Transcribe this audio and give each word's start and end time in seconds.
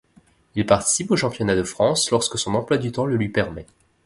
Il 0.55 0.65
participe 0.65 1.11
au 1.11 1.15
championnat 1.15 1.55
de 1.55 1.61
France 1.61 2.09
lorsque 2.09 2.39
son 2.39 2.55
emploi 2.55 2.79
du 2.79 2.91
temps 2.91 3.05
le 3.05 3.17
lui 3.17 3.29
permet. 3.29 3.67